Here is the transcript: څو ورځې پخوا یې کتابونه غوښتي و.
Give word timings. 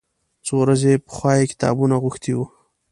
څو 0.45 0.53
ورځې 0.61 0.93
پخوا 1.05 1.31
یې 1.39 1.49
کتابونه 1.51 1.95
غوښتي 2.03 2.31
و. 2.35 2.39